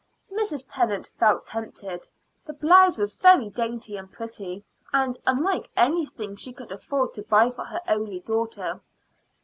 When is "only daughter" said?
7.87-8.81